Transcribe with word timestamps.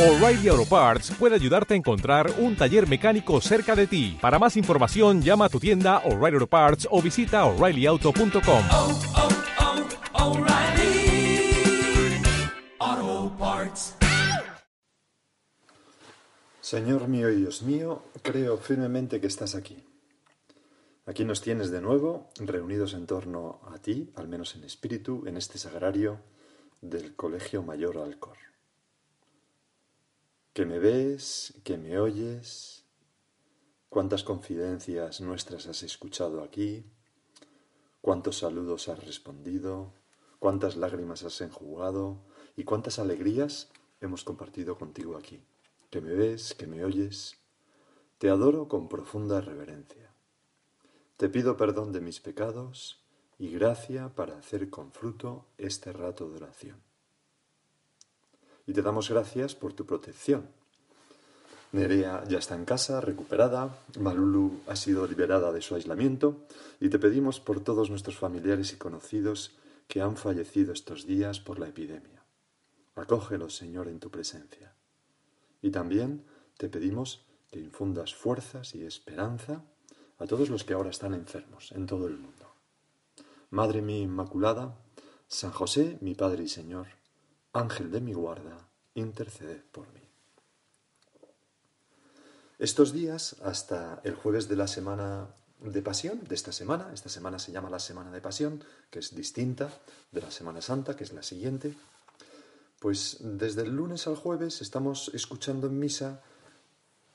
O'Reilly 0.00 0.48
Auto 0.48 0.64
Parts 0.64 1.10
puede 1.18 1.34
ayudarte 1.34 1.74
a 1.74 1.76
encontrar 1.76 2.32
un 2.38 2.56
taller 2.56 2.88
mecánico 2.88 3.38
cerca 3.42 3.76
de 3.76 3.86
ti. 3.86 4.16
Para 4.18 4.38
más 4.38 4.56
información, 4.56 5.20
llama 5.20 5.44
a 5.44 5.48
tu 5.50 5.60
tienda 5.60 5.98
O'Reilly 6.06 6.36
Auto 6.36 6.46
Parts 6.46 6.88
o 6.90 7.02
visita 7.02 7.44
oreillyauto.com. 7.44 8.64
oh, 8.72 9.00
oh, 10.14 10.30
O'Reilly 10.30 11.52
Auto 12.78 13.36
Parts. 13.36 13.96
Señor 16.62 17.06
mío 17.06 17.28
y 17.28 17.36
Dios 17.36 17.60
mío, 17.60 18.04
creo 18.22 18.56
firmemente 18.56 19.20
que 19.20 19.26
estás 19.26 19.54
aquí. 19.54 19.84
Aquí 21.04 21.26
nos 21.26 21.42
tienes 21.42 21.70
de 21.70 21.82
nuevo, 21.82 22.30
reunidos 22.38 22.94
en 22.94 23.06
torno 23.06 23.60
a 23.70 23.76
ti, 23.76 24.10
al 24.16 24.28
menos 24.28 24.56
en 24.56 24.64
espíritu, 24.64 25.24
en 25.26 25.36
este 25.36 25.58
sagrario 25.58 26.20
del 26.80 27.14
Colegio 27.14 27.62
Mayor 27.62 27.98
Alcor. 27.98 28.49
Que 30.52 30.66
me 30.66 30.80
ves, 30.80 31.54
que 31.62 31.78
me 31.78 32.00
oyes, 32.00 32.84
cuántas 33.88 34.24
confidencias 34.24 35.20
nuestras 35.20 35.68
has 35.68 35.84
escuchado 35.84 36.42
aquí, 36.42 36.84
cuántos 38.00 38.38
saludos 38.38 38.88
has 38.88 39.04
respondido, 39.04 39.92
cuántas 40.40 40.74
lágrimas 40.74 41.22
has 41.22 41.40
enjugado 41.40 42.18
y 42.56 42.64
cuántas 42.64 42.98
alegrías 42.98 43.70
hemos 44.00 44.24
compartido 44.24 44.76
contigo 44.76 45.16
aquí. 45.16 45.40
Que 45.88 46.00
me 46.00 46.14
ves, 46.14 46.52
que 46.54 46.66
me 46.66 46.84
oyes, 46.84 47.38
te 48.18 48.28
adoro 48.28 48.66
con 48.66 48.88
profunda 48.88 49.40
reverencia. 49.40 50.12
Te 51.16 51.28
pido 51.28 51.56
perdón 51.56 51.92
de 51.92 52.00
mis 52.00 52.18
pecados 52.18 53.04
y 53.38 53.52
gracia 53.52 54.16
para 54.16 54.36
hacer 54.36 54.68
con 54.68 54.90
fruto 54.90 55.46
este 55.58 55.92
rato 55.92 56.28
de 56.28 56.38
oración 56.38 56.89
y 58.70 58.72
te 58.72 58.82
damos 58.82 59.10
gracias 59.10 59.56
por 59.56 59.72
tu 59.72 59.84
protección. 59.84 60.46
Nerea 61.72 62.22
ya 62.28 62.38
está 62.38 62.54
en 62.54 62.64
casa, 62.64 63.00
recuperada, 63.00 63.76
Malulu 63.98 64.60
ha 64.68 64.76
sido 64.76 65.08
liberada 65.08 65.50
de 65.50 65.60
su 65.60 65.74
aislamiento 65.74 66.46
y 66.78 66.88
te 66.88 67.00
pedimos 67.00 67.40
por 67.40 67.58
todos 67.64 67.90
nuestros 67.90 68.16
familiares 68.16 68.72
y 68.72 68.76
conocidos 68.76 69.56
que 69.88 70.00
han 70.00 70.16
fallecido 70.16 70.72
estos 70.72 71.04
días 71.04 71.40
por 71.40 71.58
la 71.58 71.66
epidemia. 71.66 72.22
Acógelos, 72.94 73.56
Señor, 73.56 73.88
en 73.88 73.98
tu 73.98 74.08
presencia. 74.08 74.72
Y 75.62 75.72
también 75.72 76.22
te 76.56 76.68
pedimos 76.68 77.26
que 77.50 77.58
infundas 77.58 78.14
fuerzas 78.14 78.76
y 78.76 78.84
esperanza 78.84 79.64
a 80.20 80.26
todos 80.26 80.48
los 80.48 80.62
que 80.62 80.74
ahora 80.74 80.90
están 80.90 81.14
enfermos 81.14 81.72
en 81.72 81.86
todo 81.86 82.06
el 82.06 82.18
mundo. 82.18 82.46
Madre 83.50 83.82
mía 83.82 83.98
Inmaculada, 83.98 84.78
San 85.26 85.50
José, 85.50 85.98
mi 86.02 86.14
Padre 86.14 86.44
y 86.44 86.48
Señor, 86.48 86.99
Ángel 87.52 87.90
de 87.90 88.00
mi 88.00 88.12
guarda, 88.12 88.68
interceded 88.94 89.62
por 89.72 89.86
mí. 89.92 90.00
Estos 92.58 92.92
días, 92.92 93.36
hasta 93.42 94.00
el 94.04 94.14
jueves 94.14 94.48
de 94.48 94.56
la 94.56 94.68
semana 94.68 95.28
de 95.60 95.82
Pasión, 95.82 96.20
de 96.28 96.34
esta 96.34 96.52
semana, 96.52 96.90
esta 96.92 97.08
semana 97.08 97.38
se 97.38 97.52
llama 97.52 97.70
la 97.70 97.78
Semana 97.78 98.10
de 98.10 98.20
Pasión, 98.20 98.62
que 98.90 98.98
es 98.98 99.14
distinta 99.14 99.70
de 100.12 100.20
la 100.20 100.30
Semana 100.30 100.62
Santa, 100.62 100.96
que 100.96 101.04
es 101.04 101.12
la 101.12 101.22
siguiente, 101.22 101.74
pues 102.78 103.18
desde 103.20 103.62
el 103.62 103.76
lunes 103.76 104.06
al 104.06 104.16
jueves 104.16 104.62
estamos 104.62 105.10
escuchando 105.14 105.66
en 105.66 105.78
misa 105.78 106.22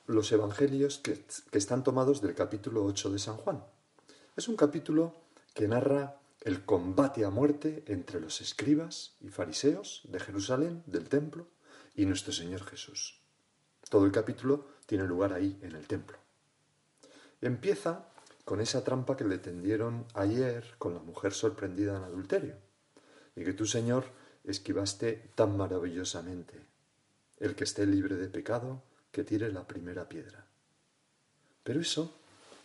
los 0.07 0.31
evangelios 0.31 0.99
que, 0.99 1.25
están 1.51 1.83
tomados 1.83 2.21
del 2.21 2.35
capítulo 2.35 2.85
8 2.85 3.09
de 3.09 3.19
San 3.19 3.37
Juan. 3.37 3.63
Es 4.35 4.47
un 4.47 4.55
capítulo 4.55 5.15
que 5.53 5.67
narra 5.67 6.17
el 6.45 6.63
combate 6.63 7.25
a 7.25 7.31
muerte 7.31 7.83
entre 7.87 8.21
los 8.21 8.39
escribas 8.39 9.15
y 9.19 9.29
fariseos 9.29 10.03
de 10.03 10.19
Jerusalén, 10.19 10.83
del 10.85 11.09
templo, 11.09 11.47
y 11.95 12.05
nuestro 12.05 12.31
Señor 12.31 12.63
Jesús. 12.65 13.19
Todo 13.89 14.05
el 14.05 14.11
capítulo 14.11 14.67
tiene 14.85 15.05
lugar 15.05 15.33
ahí, 15.33 15.57
en 15.63 15.71
el 15.71 15.87
templo. 15.87 16.19
Empieza 17.41 18.09
con 18.45 18.61
esa 18.61 18.83
trampa 18.83 19.17
que 19.17 19.23
le 19.23 19.39
tendieron 19.39 20.05
ayer 20.13 20.75
con 20.77 20.93
la 20.93 20.99
mujer 20.99 21.33
sorprendida 21.33 21.97
en 21.97 22.03
adulterio, 22.03 22.57
y 23.35 23.43
que 23.43 23.53
tú, 23.53 23.65
Señor, 23.65 24.05
esquivaste 24.43 25.31
tan 25.33 25.57
maravillosamente. 25.57 26.61
El 27.39 27.55
que 27.55 27.63
esté 27.63 27.87
libre 27.87 28.17
de 28.17 28.29
pecado, 28.29 28.83
que 29.11 29.23
tire 29.23 29.51
la 29.51 29.65
primera 29.65 30.07
piedra. 30.07 30.45
Pero 31.63 31.81
eso, 31.81 32.15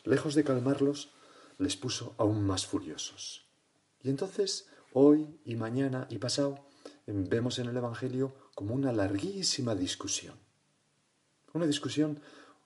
lejos 0.05 0.35
de 0.35 0.45
calmarlos, 0.45 1.15
les 1.57 1.77
puso 1.77 2.15
aún 2.19 2.47
más 2.47 2.67
furiosos. 2.67 3.50
Y 4.03 4.11
entonces, 4.11 4.69
hoy 4.93 5.41
y 5.45 5.57
mañana 5.57 6.07
y 6.11 6.19
pasado, 6.19 6.67
vemos 7.07 7.59
en 7.59 7.69
el 7.69 7.77
Evangelio 7.77 8.35
como 8.55 8.75
una 8.75 8.93
larguísima 8.93 9.75
discusión. 9.75 10.37
Una 11.53 11.67
discusión 11.67 12.21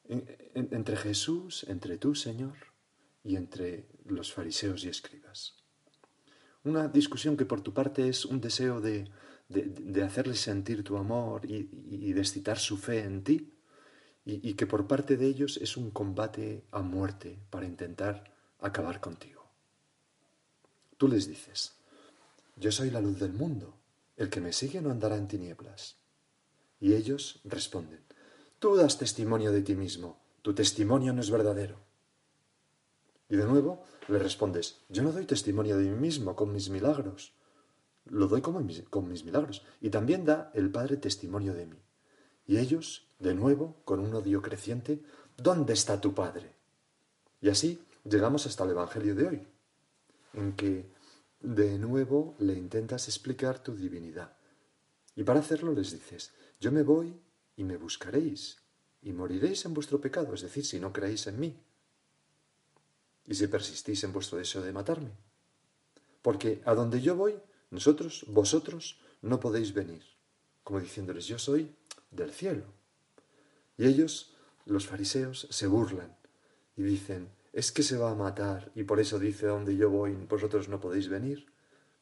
en, 0.05 0.27
entre 0.55 0.97
Jesús, 0.97 1.65
entre 1.69 1.97
tú, 1.99 2.15
Señor, 2.15 2.55
y 3.23 3.37
entre 3.37 3.89
los 4.05 4.33
fariseos 4.33 4.84
y 4.84 4.89
escribas. 4.89 5.55
Una 6.62 6.89
discusión 6.89 7.37
que 7.37 7.47
por 7.47 7.62
tu 7.62 7.73
parte 7.73 8.09
es 8.09 8.25
un 8.25 8.41
deseo 8.41 8.81
de, 8.81 9.11
de, 9.49 10.03
hacerles 10.03 10.41
sentir 10.41 10.83
tu 10.83 10.97
amor 10.97 11.44
y, 11.44 12.12
de 12.12 12.21
excitar 12.21 12.59
su 12.59 12.77
fe 12.77 13.00
en 13.00 13.23
ti, 13.23 13.50
y 14.27 14.55
que 14.55 14.67
por 14.67 14.87
parte 14.87 15.19
de 15.19 15.27
ellos 15.27 15.59
es 15.59 15.77
un 15.77 15.91
combate 15.91 16.65
a 16.71 16.81
muerte 16.81 17.39
para 17.50 17.67
intentar 17.67 18.33
acabar 18.59 19.00
contigo. 19.00 19.34
Tú 21.04 21.09
les 21.09 21.28
dices, 21.28 21.75
yo 22.56 22.72
soy 22.72 22.88
la 22.88 22.98
luz 22.98 23.19
del 23.19 23.34
mundo, 23.34 23.75
el 24.16 24.31
que 24.31 24.41
me 24.41 24.54
sigue 24.54 24.81
no 24.81 24.91
andará 24.91 25.19
en 25.19 25.28
tinieblas. 25.28 25.97
Y 26.81 26.94
ellos 26.94 27.42
responden, 27.44 28.00
tú 28.59 28.75
das 28.75 28.97
testimonio 28.97 29.53
de 29.53 29.60
ti 29.60 29.75
mismo, 29.75 30.16
tu 30.41 30.54
testimonio 30.54 31.12
no 31.12 31.20
es 31.20 31.31
verdadero. 31.31 31.76
Y 33.28 33.37
de 33.37 33.44
nuevo 33.44 33.84
le 34.09 34.19
respondes, 34.19 34.78
yo 34.88 35.03
no 35.03 35.12
doy 35.12 35.26
testimonio 35.26 35.76
de 35.76 35.84
mí 35.91 35.94
mismo 35.94 36.34
con 36.34 36.54
mis 36.54 36.70
milagros, 36.70 37.34
lo 38.06 38.26
doy 38.26 38.41
con 38.41 38.64
mis, 38.64 38.81
con 38.88 39.06
mis 39.06 39.26
milagros. 39.26 39.60
Y 39.82 39.91
también 39.91 40.25
da 40.25 40.50
el 40.54 40.70
Padre 40.70 40.97
testimonio 40.97 41.53
de 41.53 41.66
mí. 41.66 41.82
Y 42.47 42.56
ellos, 42.56 43.06
de 43.19 43.34
nuevo, 43.34 43.76
con 43.84 44.00
un 44.00 44.14
odio 44.14 44.41
creciente, 44.41 45.03
¿dónde 45.37 45.75
está 45.75 46.00
tu 46.00 46.14
Padre? 46.14 46.54
Y 47.43 47.50
así 47.50 47.78
llegamos 48.04 48.47
hasta 48.47 48.64
el 48.64 48.70
Evangelio 48.70 49.14
de 49.14 49.26
hoy, 49.26 49.47
en 50.32 50.54
que 50.54 50.94
de 51.44 51.78
nuevo 51.78 52.34
le 52.38 52.55
intentas 52.55 53.06
explicar 53.06 53.62
tu 53.62 53.77
divinidad. 53.77 54.34
Y 55.15 55.25
para 55.25 55.41
hacerlo 55.41 55.75
les 55.75 55.93
dices, 55.93 56.32
yo 56.59 56.72
me 56.72 56.82
voy 56.82 57.21
y 57.55 57.65
me 57.65 57.77
buscaréis, 57.77 58.62
y 59.03 59.12
moriréis 59.12 59.66
en 59.66 59.75
vuestro 59.75 60.00
pecado, 60.00 60.32
es 60.32 60.41
decir, 60.41 60.65
si 60.65 60.81
no 60.81 60.93
creéis 60.93 61.27
en 61.27 61.38
mí, 61.38 61.55
y 63.27 63.34
si 63.34 63.47
persistís 63.47 64.03
en 64.05 64.12
vuestro 64.15 64.38
deseo 64.38 64.62
de 64.62 64.72
matarme. 64.72 65.10
Porque 66.22 66.62
a 66.65 66.75
donde 66.75 67.03
yo 67.03 67.15
voy, 67.15 67.37
nosotros, 67.71 68.25
vosotros, 68.28 68.99
no 69.21 69.38
podéis 69.38 69.75
venir, 69.75 70.03
como 70.62 70.81
diciéndoles, 70.81 71.26
yo 71.26 71.38
soy 71.38 71.76
del 72.11 72.32
cielo. 72.32 72.65
Y 73.76 73.87
ellos, 73.87 74.34
los 74.65 74.87
fariseos, 74.87 75.47
se 75.50 75.66
burlan 75.66 76.16
y 76.75 76.82
dicen, 76.84 77.28
es 77.54 77.70
que 77.70 77.84
se 77.84 77.97
va 77.97 78.10
a 78.10 78.16
matar 78.16 78.72
y 78.75 78.82
por 78.82 78.98
eso 78.98 79.20
dice, 79.20 79.47
donde 79.47 79.76
yo 79.76 79.88
voy, 79.88 80.12
vosotros 80.28 80.69
no 80.69 80.81
podéis 80.81 81.09
venir. 81.09 81.47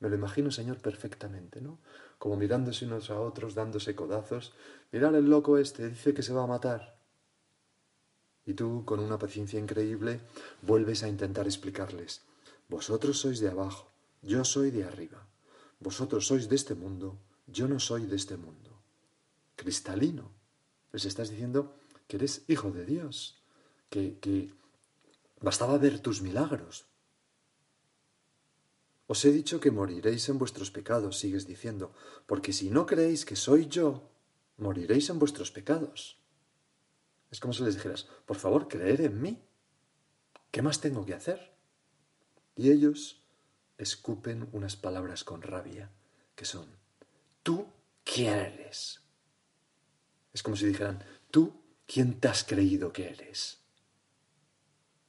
Me 0.00 0.08
lo 0.08 0.16
imagino, 0.16 0.50
Señor, 0.50 0.78
perfectamente, 0.78 1.60
¿no? 1.60 1.78
Como 2.18 2.36
mirándose 2.36 2.86
unos 2.86 3.10
a 3.10 3.20
otros, 3.20 3.54
dándose 3.54 3.94
codazos. 3.94 4.54
Mirar 4.92 5.14
el 5.14 5.28
loco 5.28 5.58
este, 5.58 5.90
dice 5.90 6.14
que 6.14 6.22
se 6.22 6.32
va 6.32 6.44
a 6.44 6.46
matar. 6.46 6.98
Y 8.46 8.54
tú, 8.54 8.84
con 8.86 8.98
una 8.98 9.18
paciencia 9.18 9.60
increíble, 9.60 10.20
vuelves 10.62 11.02
a 11.02 11.08
intentar 11.08 11.44
explicarles. 11.44 12.22
Vosotros 12.68 13.20
sois 13.20 13.38
de 13.38 13.50
abajo, 13.50 13.92
yo 14.22 14.44
soy 14.44 14.70
de 14.70 14.84
arriba. 14.84 15.28
Vosotros 15.80 16.26
sois 16.26 16.48
de 16.48 16.56
este 16.56 16.74
mundo, 16.74 17.18
yo 17.46 17.68
no 17.68 17.78
soy 17.78 18.06
de 18.06 18.16
este 18.16 18.38
mundo. 18.38 18.70
Cristalino. 19.54 20.32
Les 20.92 21.04
estás 21.04 21.28
diciendo 21.28 21.76
que 22.08 22.16
eres 22.16 22.42
hijo 22.48 22.70
de 22.70 22.86
Dios, 22.86 23.42
que, 23.90 24.18
que 24.18 24.50
bastaba 25.42 25.76
ver 25.78 26.00
tus 26.00 26.22
milagros. 26.22 26.86
Os 29.06 29.24
he 29.24 29.32
dicho 29.32 29.60
que 29.60 29.70
moriréis 29.70 30.28
en 30.28 30.38
vuestros 30.38 30.70
pecados, 30.70 31.18
sigues 31.18 31.46
diciendo, 31.46 31.92
porque 32.26 32.52
si 32.52 32.70
no 32.70 32.86
creéis 32.86 33.26
que 33.26 33.36
soy 33.36 33.66
yo, 33.66 34.08
moriréis 34.56 35.10
en 35.10 35.18
vuestros 35.18 35.50
pecados. 35.50 36.18
Es 37.30 37.40
como 37.40 37.52
si 37.52 37.62
les 37.62 37.74
dijeras, 37.74 38.08
por 38.24 38.36
favor, 38.36 38.68
creer 38.68 39.02
en 39.02 39.20
mí. 39.20 39.42
¿Qué 40.50 40.62
más 40.62 40.80
tengo 40.80 41.04
que 41.04 41.14
hacer? 41.14 41.52
Y 42.56 42.70
ellos 42.70 43.22
escupen 43.78 44.48
unas 44.52 44.76
palabras 44.76 45.24
con 45.24 45.42
rabia, 45.42 45.90
que 46.36 46.44
son, 46.44 46.66
¿tú 47.42 47.66
quién 48.04 48.34
eres? 48.34 49.00
Es 50.32 50.42
como 50.42 50.56
si 50.56 50.66
dijeran, 50.66 51.02
¿tú 51.30 51.52
quién 51.86 52.20
te 52.20 52.28
has 52.28 52.44
creído 52.44 52.92
que 52.92 53.08
eres? 53.08 53.61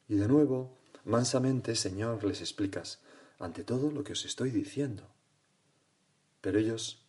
Y 0.07 0.15
de 0.15 0.27
nuevo, 0.27 0.77
mansamente, 1.05 1.75
Señor, 1.75 2.23
les 2.23 2.41
explicas, 2.41 2.99
ante 3.39 3.63
todo 3.63 3.91
lo 3.91 4.03
que 4.03 4.13
os 4.13 4.25
estoy 4.25 4.51
diciendo. 4.51 5.03
Pero 6.41 6.59
ellos, 6.59 7.05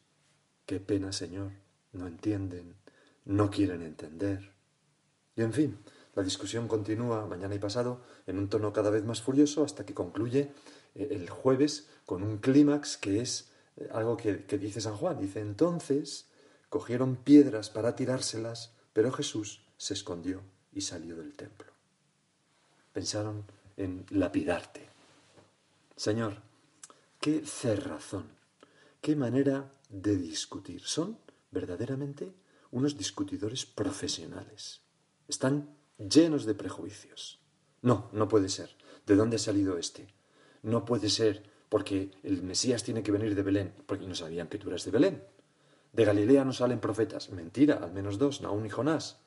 qué 0.66 0.80
pena, 0.80 1.12
Señor, 1.12 1.52
no 1.92 2.06
entienden, 2.06 2.76
no 3.24 3.50
quieren 3.50 3.82
entender. 3.82 4.52
Y 5.36 5.42
en 5.42 5.52
fin, 5.52 5.78
la 6.14 6.22
discusión 6.22 6.68
continúa 6.68 7.26
mañana 7.26 7.54
y 7.54 7.58
pasado 7.58 8.02
en 8.26 8.38
un 8.38 8.48
tono 8.48 8.72
cada 8.72 8.90
vez 8.90 9.04
más 9.04 9.20
furioso 9.20 9.64
hasta 9.64 9.84
que 9.84 9.94
concluye 9.94 10.52
eh, 10.94 11.08
el 11.10 11.28
jueves 11.28 11.88
con 12.06 12.22
un 12.22 12.38
clímax 12.38 12.96
que 12.96 13.20
es 13.20 13.50
eh, 13.76 13.88
algo 13.92 14.16
que, 14.16 14.44
que 14.44 14.58
dice 14.58 14.80
San 14.80 14.96
Juan. 14.96 15.20
Dice, 15.20 15.40
entonces 15.40 16.28
cogieron 16.68 17.16
piedras 17.16 17.70
para 17.70 17.96
tirárselas, 17.96 18.72
pero 18.92 19.10
Jesús 19.10 19.66
se 19.76 19.94
escondió 19.94 20.42
y 20.72 20.82
salió 20.82 21.16
del 21.16 21.36
templo. 21.36 21.73
Pensaron 22.94 23.44
en 23.76 24.06
lapidarte. 24.10 24.88
Señor, 25.96 26.42
qué 27.20 27.44
cerrazón, 27.44 28.26
qué 29.00 29.16
manera 29.16 29.72
de 29.88 30.16
discutir. 30.16 30.80
Son 30.82 31.18
verdaderamente 31.50 32.32
unos 32.70 32.96
discutidores 32.96 33.66
profesionales. 33.66 34.80
Están 35.26 35.76
llenos 35.98 36.44
de 36.44 36.54
prejuicios. 36.54 37.40
No, 37.82 38.10
no 38.12 38.28
puede 38.28 38.48
ser. 38.48 38.76
¿De 39.06 39.16
dónde 39.16 39.36
ha 39.36 39.40
salido 39.40 39.76
este? 39.76 40.14
No 40.62 40.84
puede 40.84 41.10
ser 41.10 41.42
porque 41.68 42.12
el 42.22 42.44
Mesías 42.44 42.84
tiene 42.84 43.02
que 43.02 43.10
venir 43.10 43.34
de 43.34 43.42
Belén, 43.42 43.74
porque 43.86 44.06
no 44.06 44.14
sabían 44.14 44.46
que 44.46 44.58
tú 44.58 44.68
eras 44.68 44.84
de 44.84 44.92
Belén. 44.92 45.24
De 45.92 46.04
Galilea 46.04 46.44
no 46.44 46.52
salen 46.52 46.78
profetas. 46.78 47.30
Mentira, 47.30 47.74
al 47.82 47.92
menos 47.92 48.18
dos, 48.18 48.40
Naúm 48.40 48.64
y 48.66 48.70
Jonás. 48.70 49.18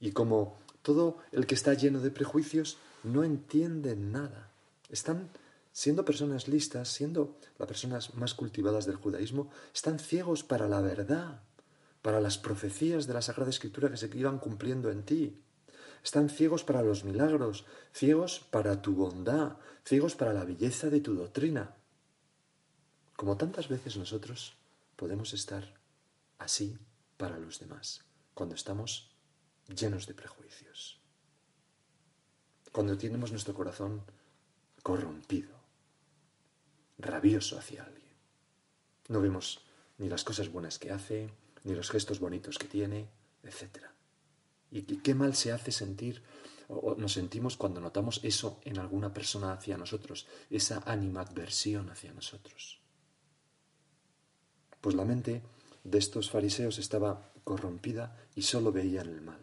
Y 0.00 0.10
como 0.10 0.58
todo 0.84 1.16
el 1.32 1.46
que 1.46 1.54
está 1.54 1.72
lleno 1.72 2.00
de 2.00 2.10
prejuicios 2.10 2.76
no 3.02 3.24
entiende 3.24 3.96
nada. 3.96 4.50
Están 4.90 5.30
siendo 5.72 6.04
personas 6.04 6.46
listas, 6.46 6.88
siendo 6.90 7.38
las 7.58 7.66
personas 7.66 8.14
más 8.14 8.34
cultivadas 8.34 8.84
del 8.84 8.96
judaísmo, 8.96 9.50
están 9.74 9.98
ciegos 9.98 10.44
para 10.44 10.68
la 10.68 10.82
verdad, 10.82 11.40
para 12.02 12.20
las 12.20 12.36
profecías 12.36 13.06
de 13.06 13.14
la 13.14 13.22
Sagrada 13.22 13.50
Escritura 13.50 13.90
que 13.90 13.96
se 13.96 14.10
iban 14.14 14.38
cumpliendo 14.38 14.90
en 14.90 15.04
ti. 15.04 15.40
Están 16.04 16.28
ciegos 16.28 16.64
para 16.64 16.82
los 16.82 17.02
milagros, 17.02 17.64
ciegos 17.94 18.40
para 18.50 18.82
tu 18.82 18.94
bondad, 18.94 19.56
ciegos 19.86 20.14
para 20.14 20.34
la 20.34 20.44
belleza 20.44 20.90
de 20.90 21.00
tu 21.00 21.14
doctrina. 21.14 21.74
Como 23.16 23.38
tantas 23.38 23.68
veces 23.68 23.96
nosotros 23.96 24.54
podemos 24.96 25.32
estar 25.32 25.64
así 26.38 26.76
para 27.16 27.38
los 27.38 27.58
demás, 27.58 28.04
cuando 28.34 28.54
estamos 28.54 29.13
llenos 29.68 30.06
de 30.06 30.14
prejuicios, 30.14 31.00
cuando 32.72 32.98
tenemos 32.98 33.30
nuestro 33.30 33.54
corazón 33.54 34.02
corrompido, 34.82 35.54
rabioso 36.98 37.58
hacia 37.58 37.84
alguien. 37.84 38.04
No 39.08 39.20
vemos 39.20 39.60
ni 39.98 40.08
las 40.08 40.24
cosas 40.24 40.50
buenas 40.50 40.78
que 40.78 40.90
hace, 40.90 41.30
ni 41.62 41.74
los 41.74 41.90
gestos 41.90 42.20
bonitos 42.20 42.58
que 42.58 42.66
tiene, 42.66 43.08
etc. 43.42 43.84
Y 44.70 44.82
qué 44.82 45.14
mal 45.14 45.34
se 45.34 45.52
hace 45.52 45.72
sentir 45.72 46.22
o 46.68 46.94
nos 46.96 47.12
sentimos 47.12 47.56
cuando 47.56 47.80
notamos 47.80 48.20
eso 48.22 48.60
en 48.64 48.78
alguna 48.78 49.12
persona 49.12 49.52
hacia 49.52 49.76
nosotros, 49.76 50.26
esa 50.50 50.82
animadversión 50.86 51.90
hacia 51.90 52.12
nosotros. 52.12 52.80
Pues 54.80 54.94
la 54.94 55.04
mente 55.04 55.42
de 55.84 55.98
estos 55.98 56.30
fariseos 56.30 56.78
estaba 56.78 57.32
corrompida 57.44 58.16
y 58.34 58.42
solo 58.42 58.72
veían 58.72 59.08
el 59.08 59.20
mal. 59.20 59.40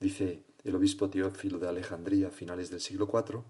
Dice 0.00 0.44
el 0.64 0.74
obispo 0.74 1.10
Teófilo 1.10 1.58
de 1.58 1.68
Alejandría 1.68 2.28
a 2.28 2.30
finales 2.30 2.70
del 2.70 2.80
siglo 2.80 3.08
IV, 3.12 3.42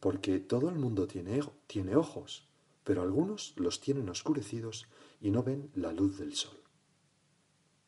porque 0.00 0.38
todo 0.38 0.68
el 0.68 0.76
mundo 0.76 1.06
tiene, 1.06 1.40
tiene 1.66 1.96
ojos, 1.96 2.48
pero 2.84 3.02
algunos 3.02 3.54
los 3.56 3.80
tienen 3.80 4.08
oscurecidos 4.08 4.86
y 5.20 5.30
no 5.30 5.42
ven 5.42 5.70
la 5.74 5.92
luz 5.92 6.18
del 6.18 6.34
sol. 6.34 6.58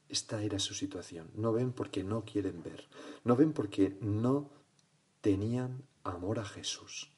Esta 0.08 0.42
era 0.42 0.58
su 0.58 0.74
situación. 0.74 1.30
No 1.34 1.52
ven 1.52 1.72
porque 1.72 2.04
no 2.04 2.24
quieren 2.24 2.62
ver. 2.62 2.88
No 3.24 3.36
ven 3.36 3.52
porque 3.52 3.98
no 4.00 4.50
tenían 5.20 5.82
amor 6.04 6.38
a 6.38 6.44
Jesús. 6.44 7.12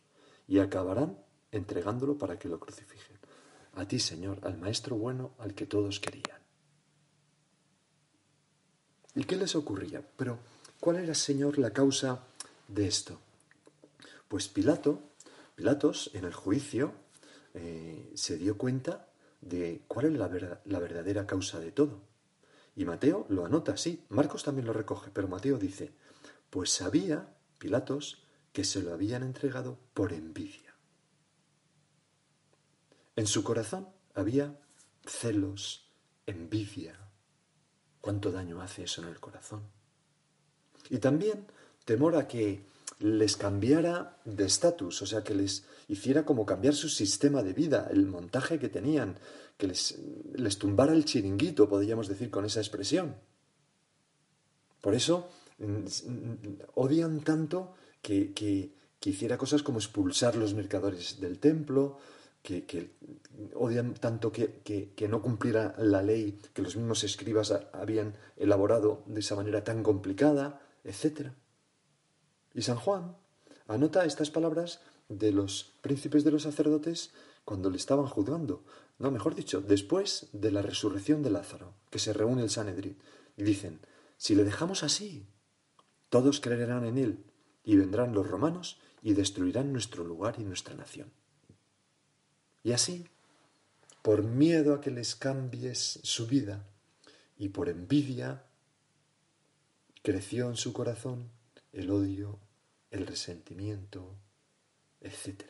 Y 0.46 0.58
acabarán 0.58 1.18
entregándolo 1.52 2.16
para 2.16 2.38
que 2.38 2.48
lo 2.48 2.58
crucifiquen. 2.58 3.18
A 3.74 3.86
ti, 3.86 3.98
Señor, 3.98 4.40
al 4.42 4.58
Maestro 4.58 4.96
bueno 4.96 5.34
al 5.38 5.54
que 5.54 5.66
todos 5.66 6.00
querían. 6.00 6.38
¿Y 9.14 9.24
qué 9.24 9.36
les 9.36 9.54
ocurría? 9.54 10.02
Pero, 10.16 10.38
¿cuál 10.80 10.96
era, 10.96 11.14
Señor, 11.14 11.58
la 11.58 11.70
causa 11.70 12.24
de 12.68 12.86
esto? 12.86 13.18
Pues 14.28 14.48
Pilato, 14.48 15.00
Pilatos, 15.54 16.10
en 16.14 16.24
el 16.24 16.34
juicio, 16.34 16.92
eh, 17.54 18.12
se 18.14 18.36
dio 18.36 18.58
cuenta 18.58 19.08
de 19.40 19.82
cuál 19.88 20.06
es 20.06 20.12
la, 20.12 20.60
la 20.64 20.78
verdadera 20.78 21.26
causa 21.26 21.58
de 21.60 21.72
todo. 21.72 22.00
Y 22.76 22.84
Mateo 22.84 23.26
lo 23.28 23.44
anota 23.44 23.72
así, 23.72 24.04
Marcos 24.08 24.44
también 24.44 24.66
lo 24.66 24.72
recoge, 24.72 25.10
pero 25.12 25.28
Mateo 25.28 25.58
dice, 25.58 25.92
pues 26.50 26.70
sabía 26.70 27.34
Pilatos 27.58 28.22
que 28.52 28.64
se 28.64 28.82
lo 28.82 28.92
habían 28.92 29.22
entregado 29.22 29.78
por 29.94 30.12
envidia. 30.12 30.74
En 33.16 33.26
su 33.26 33.42
corazón 33.42 33.88
había 34.14 34.60
celos, 35.04 35.90
envidia. 36.26 36.96
¿Cuánto 38.00 38.30
daño 38.30 38.60
hace 38.60 38.84
eso 38.84 39.02
en 39.02 39.08
el 39.08 39.18
corazón? 39.18 39.77
Y 40.90 40.98
también 40.98 41.46
temor 41.84 42.16
a 42.16 42.28
que 42.28 42.62
les 43.00 43.36
cambiara 43.36 44.18
de 44.24 44.44
estatus, 44.44 45.02
o 45.02 45.06
sea, 45.06 45.22
que 45.22 45.34
les 45.34 45.64
hiciera 45.88 46.24
como 46.24 46.44
cambiar 46.44 46.74
su 46.74 46.88
sistema 46.88 47.42
de 47.42 47.52
vida, 47.52 47.88
el 47.90 48.06
montaje 48.06 48.58
que 48.58 48.68
tenían, 48.68 49.16
que 49.56 49.68
les, 49.68 50.58
tumbara 50.58 50.92
el 50.92 51.04
chiringuito, 51.04 51.68
podríamos 51.68 52.08
decir 52.08 52.30
con 52.30 52.44
esa 52.44 52.60
expresión. 52.60 53.16
Por 54.80 54.94
eso 54.94 55.28
mm, 55.58 55.84
odian 56.74 57.20
tanto 57.20 57.74
que, 58.02 58.32
que, 58.32 58.72
hiciera 59.04 59.38
cosas 59.38 59.62
como 59.62 59.78
expulsar 59.78 60.36
los 60.36 60.54
mercadores 60.54 61.18
del 61.20 61.38
templo, 61.38 61.98
que, 62.42 62.64
que 62.66 62.90
odian 63.54 63.94
tanto 63.94 64.30
que, 64.30 64.60
que, 64.62 65.08
no 65.08 65.22
cumpliera 65.22 65.74
la 65.78 66.02
ley 66.02 66.38
que 66.52 66.62
los 66.62 66.76
mismos 66.76 67.02
escribas 67.04 67.52
habían 67.72 68.14
elaborado 68.36 69.02
de 69.06 69.20
esa 69.20 69.34
manera 69.34 69.64
tan 69.64 69.82
complicada, 69.82 70.60
etc. 70.88 71.30
Y 72.54 72.62
San 72.62 72.76
Juan 72.76 73.16
anota 73.66 74.04
estas 74.04 74.30
palabras 74.30 74.80
de 75.08 75.32
los 75.32 75.72
príncipes 75.80 76.24
de 76.24 76.30
los 76.30 76.42
sacerdotes 76.42 77.12
cuando 77.44 77.70
le 77.70 77.76
estaban 77.76 78.06
juzgando. 78.06 78.64
No, 78.98 79.10
mejor 79.10 79.34
dicho, 79.34 79.60
después 79.60 80.28
de 80.32 80.50
la 80.50 80.62
resurrección 80.62 81.22
de 81.22 81.30
Lázaro, 81.30 81.74
que 81.90 81.98
se 81.98 82.12
reúne 82.12 82.42
el 82.42 82.50
Sanedrín, 82.50 82.98
y 83.36 83.44
dicen, 83.44 83.80
si 84.16 84.34
le 84.34 84.44
dejamos 84.44 84.82
así, 84.82 85.26
todos 86.08 86.40
creerán 86.40 86.84
en 86.84 86.98
él, 86.98 87.24
y 87.64 87.76
vendrán 87.76 88.14
los 88.14 88.26
romanos 88.26 88.78
y 89.02 89.14
destruirán 89.14 89.72
nuestro 89.72 90.02
lugar 90.02 90.36
y 90.38 90.44
nuestra 90.44 90.74
nación. 90.74 91.12
Y 92.64 92.72
así, 92.72 93.06
por 94.02 94.22
miedo 94.24 94.74
a 94.74 94.80
que 94.80 94.90
les 94.90 95.14
cambies 95.14 96.00
su 96.02 96.26
vida 96.26 96.66
y 97.36 97.50
por 97.50 97.68
envidia, 97.68 98.47
creció 100.02 100.48
en 100.48 100.56
su 100.56 100.72
corazón 100.72 101.30
el 101.72 101.90
odio, 101.90 102.38
el 102.90 103.06
resentimiento, 103.06 104.16
etc. 105.00 105.44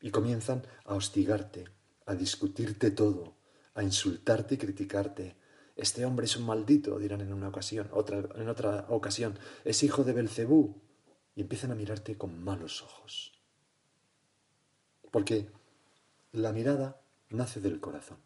Y 0.00 0.10
comienzan 0.10 0.62
a 0.84 0.94
hostigarte, 0.94 1.64
a 2.06 2.14
discutirte 2.14 2.90
todo, 2.90 3.36
a 3.74 3.82
insultarte 3.82 4.54
y 4.54 4.58
criticarte. 4.58 5.36
Este 5.74 6.04
hombre 6.04 6.26
es 6.26 6.36
un 6.36 6.46
maldito, 6.46 6.98
dirán 6.98 7.20
en 7.20 7.32
una 7.32 7.48
ocasión, 7.48 7.88
otra, 7.92 8.18
en 8.34 8.48
otra 8.48 8.86
ocasión, 8.88 9.38
es 9.64 9.82
hijo 9.82 10.04
de 10.04 10.12
Belcebú, 10.12 10.80
y 11.34 11.42
empiezan 11.42 11.70
a 11.70 11.74
mirarte 11.74 12.16
con 12.16 12.42
malos 12.42 12.82
ojos. 12.82 13.32
Porque 15.10 15.48
la 16.32 16.52
mirada 16.52 17.00
nace 17.28 17.60
del 17.60 17.78
corazón. 17.78 18.25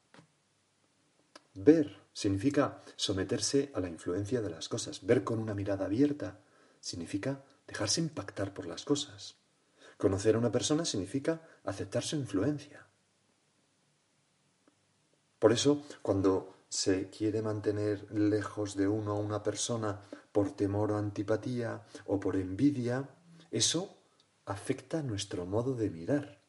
Ver 1.54 1.96
significa 2.12 2.80
someterse 2.96 3.70
a 3.74 3.80
la 3.80 3.88
influencia 3.88 4.40
de 4.40 4.50
las 4.50 4.68
cosas. 4.68 5.04
Ver 5.04 5.24
con 5.24 5.38
una 5.38 5.54
mirada 5.54 5.86
abierta 5.86 6.40
significa 6.80 7.44
dejarse 7.66 8.00
impactar 8.00 8.54
por 8.54 8.66
las 8.66 8.84
cosas. 8.84 9.36
Conocer 9.96 10.34
a 10.34 10.38
una 10.38 10.52
persona 10.52 10.84
significa 10.84 11.42
aceptar 11.64 12.02
su 12.02 12.16
influencia. 12.16 12.86
Por 15.38 15.52
eso, 15.52 15.82
cuando 16.02 16.54
se 16.68 17.10
quiere 17.10 17.42
mantener 17.42 18.10
lejos 18.12 18.76
de 18.76 18.86
uno 18.86 19.12
a 19.12 19.18
una 19.18 19.42
persona 19.42 20.00
por 20.32 20.52
temor 20.52 20.92
o 20.92 20.98
antipatía 20.98 21.82
o 22.06 22.20
por 22.20 22.36
envidia, 22.36 23.08
eso 23.50 23.96
afecta 24.46 25.02
nuestro 25.02 25.46
modo 25.46 25.74
de 25.74 25.90
mirar. 25.90 26.40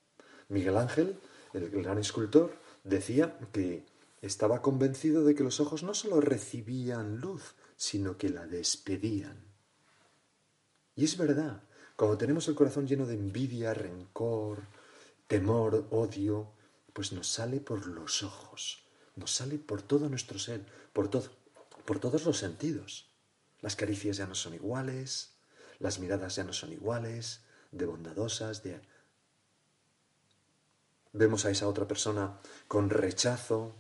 Miguel 0.50 0.78
Ángel, 0.78 1.20
el 1.54 1.70
gran 1.70 1.98
escultor, 1.98 2.54
decía 2.84 3.38
que 3.52 3.86
estaba 4.22 4.62
convencido 4.62 5.24
de 5.24 5.36
que 5.36 5.44
los 5.44 5.60
ojos 5.60 5.84
no 5.84 5.94
solo 5.94 6.22
recibían 6.22 7.18
luz, 7.18 7.56
sino 7.76 8.18
que 8.18 8.30
la 8.30 8.46
despedían. 8.46 9.44
Y 10.96 11.06
es 11.06 11.18
verdad, 11.18 11.64
cuando 11.96 12.18
tenemos 12.18 12.48
el 12.48 12.56
corazón 12.56 12.88
lleno 12.88 13.06
de 13.06 13.16
envidia, 13.16 13.74
rencor, 13.74 14.60
temor, 15.28 15.88
odio, 15.92 16.52
pues 16.94 17.14
nos 17.14 17.28
sale 17.28 17.60
por 17.60 17.88
los 17.88 18.22
ojos, 18.24 18.84
nos 19.16 19.32
sale 19.32 19.58
por 19.58 19.82
todo 19.82 20.10
nuestro 20.10 20.38
ser, 20.38 20.66
por 20.94 21.10
todo. 21.10 21.30
por 21.86 22.00
todos 22.00 22.26
los 22.26 22.38
sentidos. 22.38 23.10
Las 23.62 23.76
caricias 23.76 24.18
ya 24.18 24.28
no 24.28 24.36
son 24.36 24.54
iguales, 24.54 25.34
las 25.80 26.00
miradas 26.00 26.36
ya 26.36 26.44
no 26.44 26.54
son 26.54 26.74
iguales, 26.74 27.42
de 27.72 27.86
bondadosas, 27.86 28.64
de... 28.64 28.82
Vemos 31.14 31.46
a 31.46 31.52
esa 31.52 31.68
otra 31.68 31.88
persona 31.88 32.40
con 32.68 32.90
rechazo, 32.90 33.76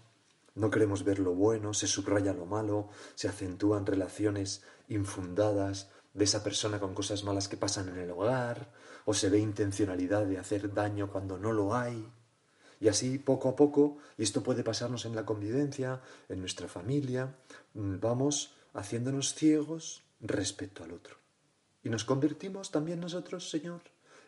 no 0.55 0.70
queremos 0.70 1.03
ver 1.03 1.20
lo 1.20 1.34
bueno, 1.34 1.74
se 1.74 1.88
subraya 1.88 2.34
lo 2.34 2.46
malo, 2.46 2.89
se 3.15 3.27
acentúan 3.27 3.86
relaciones 3.86 4.63
infundadas 4.88 5.89
de 6.13 6.25
esa 6.25 6.43
persona 6.43 6.79
con 6.79 6.93
cosas 6.93 7.24
malas 7.24 7.48
que 7.48 7.58
pasan 7.58 7.89
en 7.89 7.98
el 7.98 8.12
hogar, 8.12 8.72
o 9.05 9.13
se 9.13 9.29
ve 9.29 9.39
intencionalidad 9.39 10.25
de 10.25 10.38
hacer 10.38 10.74
daño 10.74 11.12
cuando 11.12 11.38
no 11.38 11.51
lo 11.51 11.74
hay. 11.74 12.12
Y 12.79 12.88
así, 12.88 13.20
poco 13.20 13.50
a 13.50 13.55
poco, 13.55 13.98
y 14.17 14.24
esto 14.24 14.43
puede 14.43 14.63
pasarnos 14.63 15.05
en 15.05 15.15
la 15.15 15.25
convivencia, 15.25 16.01
en 16.29 16.39
nuestra 16.39 16.67
familia, 16.67 17.36
mm, 17.74 18.00
vamos 18.00 18.55
haciéndonos 18.74 19.36
ciegos 19.36 20.03
respecto 20.20 20.84
al 20.84 20.91
otro. 20.91 21.15
Y 21.84 21.89
nos 21.89 22.03
convertimos 22.03 22.72
también 22.72 23.00
nosotros, 23.00 23.50
Señor, 23.50 23.81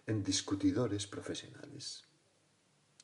en 0.08 0.24
discutidores 0.24 1.08
profesionales. 1.08 2.04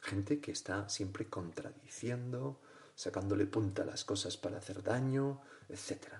Gente 0.02 0.40
que 0.40 0.52
está 0.52 0.88
siempre 0.90 1.28
contradiciendo, 1.28 2.62
sacándole 3.00 3.46
punta 3.46 3.84
a 3.84 3.86
las 3.86 4.04
cosas 4.04 4.36
para 4.36 4.58
hacer 4.58 4.84
daño, 4.84 5.40
etc. 5.70 6.16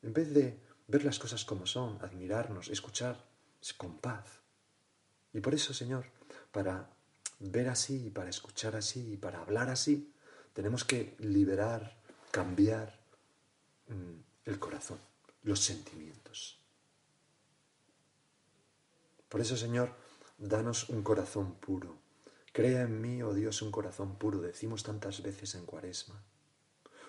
En 0.00 0.14
vez 0.14 0.32
de 0.32 0.58
ver 0.88 1.04
las 1.04 1.18
cosas 1.18 1.44
como 1.44 1.66
son, 1.66 1.98
admirarnos, 2.00 2.68
escuchar 2.68 3.22
con 3.76 3.98
paz. 3.98 4.24
Y 5.34 5.40
por 5.40 5.52
eso, 5.52 5.74
Señor, 5.74 6.06
para 6.52 6.88
ver 7.40 7.68
así, 7.68 8.08
para 8.08 8.30
escuchar 8.30 8.76
así, 8.76 9.18
para 9.18 9.42
hablar 9.42 9.68
así, 9.68 10.10
tenemos 10.54 10.84
que 10.84 11.16
liberar, 11.18 12.00
cambiar 12.30 12.98
mm, 13.88 14.48
el 14.48 14.58
corazón, 14.58 14.98
los 15.42 15.60
sentimientos. 15.60 16.58
Por 19.28 19.42
eso, 19.42 19.54
Señor, 19.54 19.92
danos 20.38 20.88
un 20.88 21.02
corazón 21.02 21.56
puro. 21.56 22.05
Crea 22.56 22.84
en 22.84 23.02
mí, 23.02 23.22
oh 23.22 23.34
Dios, 23.34 23.60
un 23.60 23.70
corazón 23.70 24.16
puro, 24.16 24.40
decimos 24.40 24.82
tantas 24.82 25.22
veces 25.22 25.54
en 25.56 25.66
Cuaresma. 25.66 26.22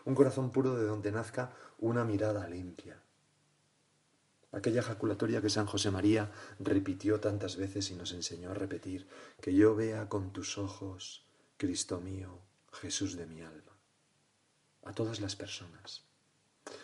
Un 0.04 0.14
corazón 0.14 0.52
puro 0.52 0.76
de 0.76 0.84
donde 0.84 1.10
nazca 1.10 1.56
una 1.80 2.04
mirada 2.04 2.50
limpia. 2.50 3.02
Aquella 4.52 4.82
ejaculatoria 4.82 5.42
que 5.42 5.50
San 5.50 5.66
José 5.66 5.90
María 5.90 6.34
repitió 6.60 7.22
tantas 7.22 7.56
veces 7.56 7.90
y 7.92 7.96
nos 7.96 8.12
enseñó 8.12 8.52
a 8.52 8.56
repetir, 8.56 9.08
que 9.40 9.54
yo 9.54 9.74
vea 9.74 10.10
con 10.10 10.34
tus 10.34 10.58
ojos, 10.58 11.26
Cristo 11.56 12.02
mío, 12.02 12.42
Jesús 12.74 13.16
de 13.16 13.26
mi 13.26 13.40
alma. 13.40 13.72
A 14.84 14.92
todas 14.92 15.22
las 15.22 15.38
personas. 15.38 16.04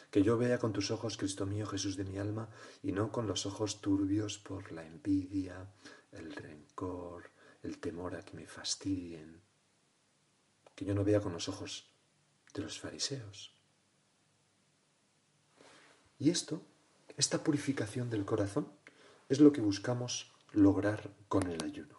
Que 0.10 0.24
yo 0.24 0.38
vea 0.38 0.58
con 0.58 0.72
tus 0.72 0.90
ojos, 0.90 1.18
Cristo 1.18 1.46
mío, 1.46 1.66
Jesús 1.66 1.98
de 1.98 2.06
mi 2.06 2.18
alma, 2.18 2.48
y 2.82 2.94
no 2.94 3.12
con 3.12 3.28
los 3.28 3.46
ojos 3.46 3.82
turbios 3.82 4.38
por 4.38 4.72
la 4.72 4.86
envidia, 4.86 5.68
el 6.14 6.34
rencor, 6.34 7.33
el 7.64 7.80
temor 7.80 8.16
a 8.16 8.24
que 8.24 8.36
me 8.36 8.46
fastidien. 8.46 9.42
Que 10.76 10.86
yo 10.86 10.94
no 10.94 11.04
vea 11.04 11.22
con 11.22 11.34
los 11.34 11.50
ojos 11.50 11.88
de 12.54 12.62
los 12.62 12.80
fariseos. 12.80 13.54
Y 16.20 16.30
esto, 16.30 16.62
esta 17.18 17.44
purificación 17.44 18.10
del 18.10 18.26
corazón, 18.26 18.68
es 19.30 19.40
lo 19.40 19.52
que 19.52 19.62
buscamos 19.62 20.32
lograr 20.52 21.10
con 21.28 21.50
el 21.50 21.64
ayuno. 21.64 21.98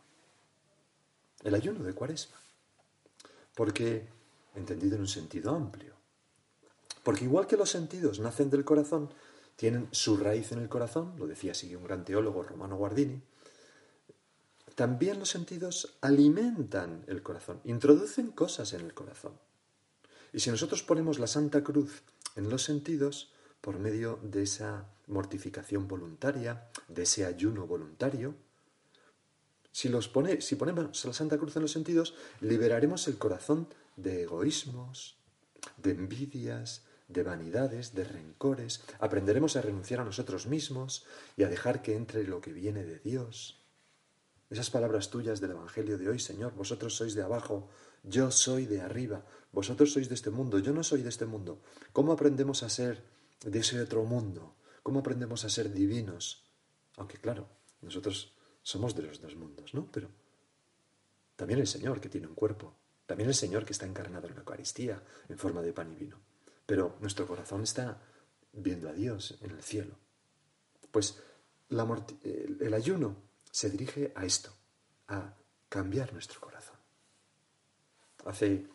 El 1.43 1.55
ayuno 1.55 1.83
de 1.83 1.93
cuaresma. 1.93 2.37
Porque, 3.55 4.09
entendido 4.55 4.97
en 4.97 5.03
un 5.03 5.09
sentido 5.09 5.55
amplio, 5.55 5.95
porque 7.03 7.25
igual 7.25 7.47
que 7.47 7.57
los 7.57 7.71
sentidos 7.71 8.19
nacen 8.19 8.51
del 8.51 8.65
corazón, 8.65 9.11
tienen 9.57 9.89
su 9.93 10.17
raíz 10.17 10.53
en 10.53 10.61
el 10.61 10.69
corazón, 10.69 11.15
lo 11.19 11.27
decía 11.27 11.53
así 11.53 11.75
un 11.75 11.85
gran 11.85 12.05
teólogo 12.05 12.43
romano 12.43 12.77
Guardini, 12.77 13.23
también 14.75 15.19
los 15.19 15.31
sentidos 15.31 15.97
alimentan 16.01 17.05
el 17.07 17.23
corazón, 17.23 17.61
introducen 17.65 18.31
cosas 18.31 18.73
en 18.73 18.81
el 18.81 18.95
corazón. 18.95 19.33
Y 20.33 20.41
si 20.41 20.51
nosotros 20.51 20.83
ponemos 20.83 21.19
la 21.19 21.27
Santa 21.27 21.63
Cruz 21.63 22.03
en 22.37 22.51
los 22.51 22.65
sentidos, 22.65 23.33
por 23.61 23.79
medio 23.79 24.19
de 24.23 24.43
esa 24.43 24.85
mortificación 25.07 25.89
voluntaria, 25.89 26.69
de 26.89 27.05
ese 27.05 27.25
ayuno 27.25 27.67
voluntario, 27.67 28.35
si, 29.73 29.89
los 29.89 30.09
pone, 30.09 30.41
si 30.41 30.57
ponemos 30.57 31.05
la 31.05 31.13
Santa 31.13 31.39
Cruz 31.39 31.57
en 31.57 31.63
los 31.63 31.73
sentidos, 31.73 32.15
liberaremos 32.41 33.09
el 33.09 33.17
corazón 33.17 33.69
de 33.97 34.23
egoísmos, 34.23 35.17
de 35.79 35.93
envidias, 35.93 36.83
de 37.09 37.23
vanidades, 37.23 37.95
de 37.95 38.05
rencores, 38.05 38.83
aprenderemos 38.99 39.57
a 39.57 39.63
renunciar 39.63 40.01
a 40.01 40.05
nosotros 40.05 40.47
mismos 40.47 41.07
y 41.37 41.45
a 41.45 41.49
dejar 41.49 41.83
que 41.83 41.97
entre 41.97 42.25
lo 42.25 42.41
que 42.41 42.53
viene 42.53 42.85
de 42.85 42.99
Dios. 42.99 43.64
Esas 44.51 44.71
palabras 44.71 45.11
tuyas 45.11 45.41
del 45.41 45.53
Evangelio 45.53 45.99
de 45.99 46.09
hoy, 46.09 46.19
Señor, 46.19 46.55
vosotros 46.55 46.95
sois 46.95 47.15
de 47.15 47.23
abajo, 47.23 47.69
yo 48.03 48.31
soy 48.31 48.67
de 48.67 48.81
arriba, 48.81 49.25
vosotros 49.53 49.93
sois 49.93 50.09
de 50.09 50.15
este 50.15 50.31
mundo, 50.31 50.59
yo 50.59 50.73
no 50.73 50.83
soy 50.83 51.03
de 51.03 51.09
este 51.09 51.27
mundo. 51.27 51.63
¿Cómo 51.93 52.13
aprendemos 52.13 52.63
a 52.63 52.69
ser 52.69 53.03
de 53.41 53.59
ese 53.59 53.81
otro 53.81 54.05
mundo? 54.05 54.57
¿Cómo 54.83 55.01
aprendemos 55.01 55.45
a 55.45 55.49
ser 55.49 55.73
divinos? 55.73 56.45
Aunque 56.97 57.19
claro, 57.19 57.49
nosotros 57.81 58.35
somos 58.63 58.95
de 58.95 59.03
los 59.03 59.21
dos 59.21 59.35
mundos, 59.37 59.75
¿no? 59.75 59.91
Pero 59.91 60.11
también 61.37 61.59
el 61.59 61.67
Señor 61.67 62.01
que 62.01 62.09
tiene 62.09 62.27
un 62.27 62.35
cuerpo, 62.35 62.77
también 63.07 63.29
el 63.29 63.35
Señor 63.35 63.65
que 63.65 63.73
está 63.73 63.87
encarnado 63.87 64.29
en 64.29 64.35
la 64.35 64.41
Eucaristía 64.41 65.03
en 65.29 65.39
forma 65.39 65.63
de 65.63 65.73
pan 65.73 65.91
y 65.91 65.97
vino 65.97 66.35
pero 66.67 66.97
nuestro 67.01 67.27
corazón 67.27 67.63
está 67.63 68.01
viendo 68.53 68.89
a 68.89 68.93
Dios 68.93 69.39
en 69.41 69.51
el 69.51 69.63
cielo. 69.63 69.97
Pues 70.91 71.21
el 71.69 72.75
ayuno 72.75 73.17
se 73.55 73.71
dirige 73.71 74.11
a 74.17 74.25
esto, 74.25 74.51
a 75.07 75.33
cambiar 75.69 76.13
nuestro 76.13 76.41
corazón. 76.41 76.75
Hace 78.25 78.67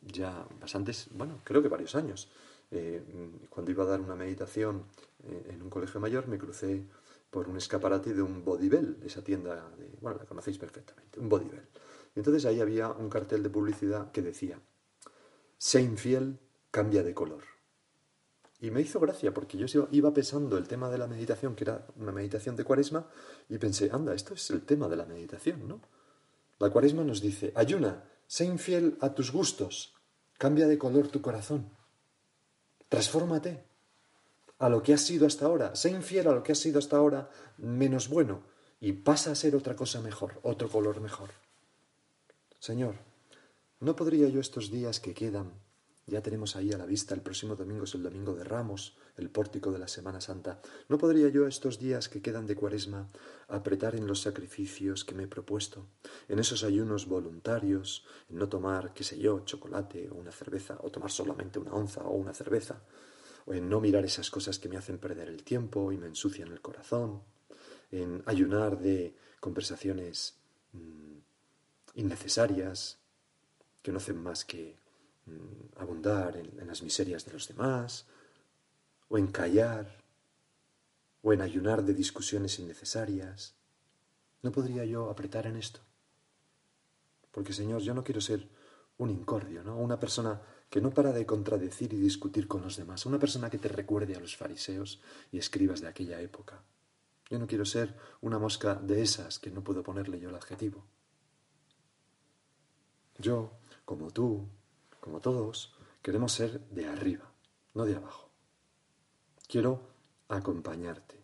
ya 0.00 0.46
bastantes, 0.60 1.08
bueno, 1.10 1.40
creo 1.42 1.60
que 1.60 1.66
varios 1.66 1.96
años, 1.96 2.30
eh, 2.70 3.02
cuando 3.50 3.72
iba 3.72 3.82
a 3.82 3.88
dar 3.88 4.00
una 4.00 4.14
meditación 4.14 4.84
eh, 5.24 5.48
en 5.50 5.60
un 5.60 5.68
colegio 5.68 5.98
mayor, 5.98 6.28
me 6.28 6.38
crucé 6.38 6.86
por 7.28 7.48
un 7.48 7.56
escaparate 7.56 8.14
de 8.14 8.22
un 8.22 8.44
Bodybell, 8.44 8.98
esa 9.04 9.24
tienda, 9.24 9.70
de, 9.76 9.90
bueno, 10.00 10.18
la 10.18 10.24
conocéis 10.24 10.58
perfectamente, 10.58 11.18
un 11.18 11.28
Bodybell. 11.28 11.66
Entonces 12.14 12.44
ahí 12.44 12.60
había 12.60 12.90
un 12.92 13.10
cartel 13.10 13.42
de 13.42 13.50
publicidad 13.50 14.12
que 14.12 14.22
decía, 14.22 14.60
sé 15.58 15.82
infiel, 15.82 16.38
cambia 16.70 17.02
de 17.02 17.12
color. 17.12 17.55
Y 18.60 18.70
me 18.70 18.80
hizo 18.80 19.00
gracia 19.00 19.34
porque 19.34 19.58
yo 19.58 19.88
iba 19.90 20.14
pensando 20.14 20.56
el 20.56 20.66
tema 20.66 20.88
de 20.88 20.98
la 20.98 21.06
meditación, 21.06 21.54
que 21.54 21.64
era 21.64 21.86
una 21.96 22.12
meditación 22.12 22.56
de 22.56 22.64
cuaresma, 22.64 23.06
y 23.48 23.58
pensé, 23.58 23.90
anda, 23.92 24.14
esto 24.14 24.34
es 24.34 24.50
el 24.50 24.62
tema 24.62 24.88
de 24.88 24.96
la 24.96 25.04
meditación, 25.04 25.68
¿no? 25.68 25.80
La 26.58 26.70
cuaresma 26.70 27.04
nos 27.04 27.20
dice, 27.20 27.52
ayuna, 27.54 28.04
sé 28.26 28.46
infiel 28.46 28.96
a 29.00 29.14
tus 29.14 29.30
gustos, 29.30 29.94
cambia 30.38 30.66
de 30.66 30.78
color 30.78 31.08
tu 31.08 31.20
corazón, 31.20 31.70
transfórmate 32.88 33.64
a 34.58 34.70
lo 34.70 34.82
que 34.82 34.94
has 34.94 35.02
sido 35.02 35.26
hasta 35.26 35.44
ahora, 35.44 35.74
sé 35.74 35.90
infiel 35.90 36.28
a 36.28 36.32
lo 36.32 36.42
que 36.42 36.52
has 36.52 36.58
sido 36.58 36.78
hasta 36.78 36.96
ahora 36.96 37.28
menos 37.58 38.08
bueno 38.08 38.42
y 38.80 38.92
pasa 38.92 39.32
a 39.32 39.34
ser 39.34 39.54
otra 39.54 39.76
cosa 39.76 40.00
mejor, 40.00 40.40
otro 40.42 40.70
color 40.70 41.00
mejor. 41.00 41.30
Señor, 42.58 42.94
¿no 43.80 43.94
podría 43.96 44.28
yo 44.28 44.40
estos 44.40 44.70
días 44.70 44.98
que 44.98 45.12
quedan 45.12 45.52
ya 46.08 46.22
tenemos 46.22 46.54
ahí 46.54 46.72
a 46.72 46.78
la 46.78 46.86
vista, 46.86 47.14
el 47.14 47.20
próximo 47.20 47.56
domingo 47.56 47.82
es 47.82 47.94
el 47.94 48.04
domingo 48.04 48.34
de 48.34 48.44
Ramos, 48.44 48.96
el 49.16 49.28
pórtico 49.28 49.72
de 49.72 49.80
la 49.80 49.88
Semana 49.88 50.20
Santa. 50.20 50.60
¿No 50.88 50.98
podría 50.98 51.28
yo 51.30 51.48
estos 51.48 51.80
días 51.80 52.08
que 52.08 52.22
quedan 52.22 52.46
de 52.46 52.54
cuaresma 52.54 53.08
apretar 53.48 53.96
en 53.96 54.06
los 54.06 54.20
sacrificios 54.20 55.04
que 55.04 55.16
me 55.16 55.24
he 55.24 55.26
propuesto, 55.26 55.88
en 56.28 56.38
esos 56.38 56.62
ayunos 56.62 57.06
voluntarios, 57.06 58.06
en 58.28 58.38
no 58.38 58.48
tomar, 58.48 58.92
qué 58.94 59.02
sé 59.02 59.18
yo, 59.18 59.40
chocolate 59.40 60.08
o 60.08 60.14
una 60.14 60.30
cerveza, 60.30 60.78
o 60.80 60.90
tomar 60.90 61.10
solamente 61.10 61.58
una 61.58 61.72
onza 61.72 62.02
o 62.02 62.14
una 62.14 62.32
cerveza, 62.32 62.82
o 63.44 63.54
en 63.54 63.68
no 63.68 63.80
mirar 63.80 64.04
esas 64.04 64.30
cosas 64.30 64.60
que 64.60 64.68
me 64.68 64.76
hacen 64.76 64.98
perder 64.98 65.28
el 65.28 65.42
tiempo 65.42 65.90
y 65.90 65.98
me 65.98 66.06
ensucian 66.06 66.52
el 66.52 66.60
corazón, 66.60 67.22
en 67.90 68.22
ayunar 68.26 68.78
de 68.78 69.16
conversaciones 69.40 70.36
mm, 70.72 71.18
innecesarias 71.94 72.98
que 73.82 73.90
no 73.90 73.98
hacen 73.98 74.22
más 74.22 74.44
que 74.44 74.85
abundar 75.76 76.36
en, 76.36 76.66
las 76.66 76.82
miserias 76.82 77.24
de 77.24 77.32
los 77.32 77.48
demás, 77.48 78.06
o 79.08 79.18
en 79.18 79.28
callar, 79.28 80.04
o 81.22 81.32
en 81.32 81.40
ayunar 81.40 81.82
de 81.82 81.94
discusiones 81.94 82.58
innecesarias. 82.58 83.54
¿No 84.42 84.52
podría 84.52 84.84
yo 84.84 85.10
apretar 85.10 85.46
en 85.46 85.56
esto? 85.56 85.80
Porque, 87.30 87.52
Señor, 87.52 87.82
yo 87.82 87.94
no 87.94 88.04
quiero 88.04 88.20
ser 88.20 88.48
un 88.98 89.10
incordio, 89.10 89.62
¿no? 89.62 89.76
Una 89.76 89.98
persona 89.98 90.40
que 90.70 90.80
no 90.80 90.90
para 90.90 91.12
de 91.12 91.26
contradecir 91.26 91.92
y 91.92 92.00
discutir 92.00 92.48
con 92.48 92.62
los 92.62 92.76
demás, 92.76 93.06
una 93.06 93.18
persona 93.18 93.50
que 93.50 93.58
te 93.58 93.68
recuerde 93.68 94.16
a 94.16 94.20
los 94.20 94.36
fariseos 94.36 95.00
y 95.30 95.38
escribas 95.38 95.80
de 95.80 95.88
aquella 95.88 96.20
época. 96.20 96.62
Yo 97.28 97.38
no 97.38 97.46
quiero 97.46 97.64
ser 97.64 97.94
una 98.20 98.38
mosca 98.38 98.74
de 98.74 99.02
esas 99.02 99.38
que 99.38 99.50
no 99.50 99.62
puedo 99.62 99.82
ponerle 99.82 100.20
yo 100.20 100.28
el 100.28 100.36
adjetivo. 100.36 100.84
Yo, 103.18 103.52
como 103.84 104.10
tú, 104.10 104.48
como 105.06 105.20
todos, 105.20 105.72
queremos 106.02 106.32
ser 106.32 106.58
de 106.70 106.88
arriba, 106.88 107.30
no 107.74 107.84
de 107.84 107.94
abajo. 107.94 108.28
Quiero 109.46 109.80
acompañarte. 110.26 111.22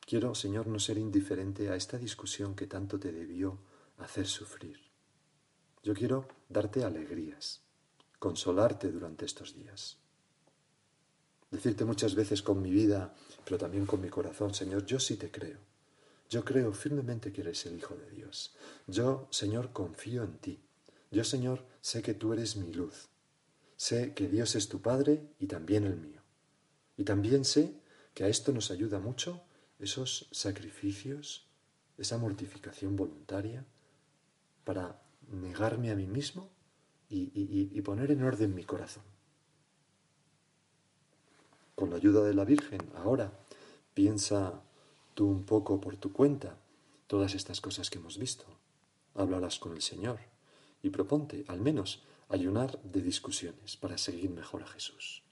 Quiero, 0.00 0.34
Señor, 0.34 0.66
no 0.66 0.78
ser 0.80 0.96
indiferente 0.96 1.68
a 1.68 1.76
esta 1.76 1.98
discusión 1.98 2.54
que 2.54 2.66
tanto 2.66 2.98
te 2.98 3.12
debió 3.12 3.58
hacer 3.98 4.26
sufrir. 4.26 4.80
Yo 5.82 5.92
quiero 5.92 6.26
darte 6.48 6.82
alegrías, 6.82 7.60
consolarte 8.18 8.90
durante 8.90 9.26
estos 9.26 9.54
días. 9.54 9.98
Decirte 11.50 11.84
muchas 11.84 12.14
veces 12.14 12.40
con 12.40 12.62
mi 12.62 12.70
vida, 12.70 13.14
pero 13.44 13.58
también 13.58 13.84
con 13.84 14.00
mi 14.00 14.08
corazón, 14.08 14.54
Señor, 14.54 14.86
yo 14.86 14.98
sí 14.98 15.18
te 15.18 15.30
creo. 15.30 15.58
Yo 16.30 16.46
creo 16.46 16.72
firmemente 16.72 17.30
que 17.30 17.42
eres 17.42 17.66
el 17.66 17.76
Hijo 17.76 17.94
de 17.94 18.08
Dios. 18.08 18.54
Yo, 18.86 19.28
Señor, 19.30 19.70
confío 19.74 20.22
en 20.22 20.38
ti. 20.38 20.62
Yo, 21.10 21.24
Señor, 21.24 21.68
sé 21.80 22.02
que 22.02 22.14
tú 22.14 22.32
eres 22.32 22.56
mi 22.56 22.72
luz. 22.72 23.08
Sé 23.76 24.14
que 24.14 24.28
Dios 24.28 24.54
es 24.56 24.68
tu 24.68 24.80
Padre 24.80 25.22
y 25.38 25.46
también 25.46 25.84
el 25.84 25.96
mío. 25.96 26.20
Y 26.96 27.04
también 27.04 27.44
sé 27.44 27.74
que 28.14 28.24
a 28.24 28.28
esto 28.28 28.52
nos 28.52 28.70
ayuda 28.70 28.98
mucho 28.98 29.42
esos 29.78 30.28
sacrificios, 30.32 31.46
esa 31.96 32.18
mortificación 32.18 32.96
voluntaria 32.96 33.64
para 34.64 35.00
negarme 35.30 35.90
a 35.90 35.94
mí 35.94 36.06
mismo 36.06 36.50
y, 37.08 37.80
poner 37.80 38.10
en 38.10 38.22
orden 38.22 38.54
mi 38.54 38.64
corazón. 38.64 39.02
Con 41.74 41.90
la 41.90 41.96
ayuda 41.96 42.22
de 42.22 42.34
la 42.34 42.44
Virgen, 42.44 42.80
ahora 42.94 43.32
piensa 43.94 44.62
tú 45.14 45.26
un 45.26 45.44
poco 45.44 45.80
por 45.80 45.96
tu 45.96 46.12
cuenta 46.12 46.56
todas 47.06 47.34
estas 47.34 47.60
cosas 47.60 47.90
que 47.90 47.98
hemos 47.98 48.18
visto. 48.18 48.44
Hablarás 49.14 49.58
con 49.58 49.72
el 49.72 49.82
Señor 49.82 50.29
y 50.82 50.90
proponte, 50.90 51.44
al 51.48 51.60
menos, 51.60 52.02
ayunar 52.28 52.80
de 52.82 53.02
discusiones 53.02 53.76
para 53.76 53.98
seguir 53.98 54.30
mejor 54.30 54.62
a 54.62 54.66
Jesús. 54.66 55.22